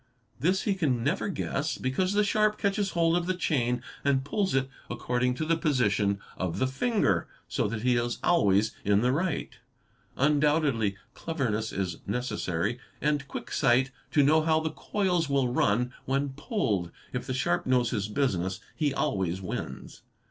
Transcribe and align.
This 0.39 0.63
he 0.63 0.73
can 0.73 1.03
never 1.03 1.29
guess, 1.29 1.77
because 1.77 2.13
the 2.13 2.23
sharp— 2.23 2.57
catches 2.57 2.89
hold 2.97 3.15
of 3.15 3.27
the 3.27 3.35
chain 3.35 3.83
and 4.03 4.25
pulls 4.25 4.55
it 4.55 4.67
according 4.89 5.35
to 5.35 5.45
the 5.45 5.55
position 5.55 6.19
of 6.37 6.57
the 6.57 6.65
SHARPS 6.65 6.81
AND 6.81 6.93
FLATS 6.95 7.03
829 7.03 7.05
finger, 7.05 7.27
so 7.47 7.67
that 7.67 7.83
he 7.83 7.95
is 7.97 8.17
always 8.23 8.75
in 8.83 9.01
the 9.01 9.11
right. 9.11 9.59
Undoubtedly 10.17 10.97
cleverness 11.13 11.71
is 11.71 11.97
necessary 12.07 12.79
and 12.99 13.27
quick 13.27 13.51
sight 13.51 13.91
to 14.09 14.23
know 14.23 14.41
how 14.41 14.59
the 14.59 14.71
coils 14.71 15.29
will 15.29 15.53
run 15.53 15.93
when 16.05 16.29
pulled; 16.29 16.89
if 17.13 17.27
the 17.27 17.33
sharp 17.35 17.67
knows 17.67 17.91
his 17.91 18.07
business 18.07 18.59
he 18.75 18.91
always 18.95 19.39
wins. 19.39 20.01